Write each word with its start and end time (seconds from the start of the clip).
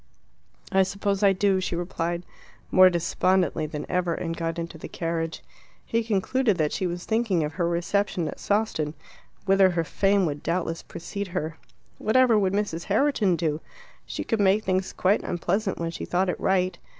"I 0.71 0.81
suppose 0.81 1.21
I 1.21 1.31
do," 1.31 1.61
she 1.61 1.75
replied, 1.75 2.23
more 2.71 2.89
despondently 2.89 3.67
than 3.67 3.85
ever, 3.87 4.15
and 4.15 4.35
got 4.35 4.57
into 4.57 4.79
the 4.79 4.87
carriage. 4.87 5.43
He 5.85 6.03
concluded 6.03 6.57
that 6.57 6.71
she 6.71 6.87
was 6.87 7.05
thinking 7.05 7.43
of 7.43 7.53
her 7.53 7.69
reception 7.69 8.27
at 8.27 8.39
Sawston, 8.39 8.95
whither 9.45 9.69
her 9.69 9.83
fame 9.83 10.25
would 10.25 10.41
doubtless 10.41 10.81
precede 10.81 11.27
her. 11.37 11.59
Whatever 11.99 12.39
would 12.39 12.53
Mrs. 12.53 12.85
Herriton 12.85 13.35
do? 13.35 13.61
She 14.07 14.23
could 14.23 14.39
make 14.39 14.63
things 14.63 14.91
quite 14.91 15.21
unpleasant 15.21 15.77
when 15.77 15.91
she 15.91 16.05
thought 16.05 16.29
it 16.29 16.39
right. 16.39 16.79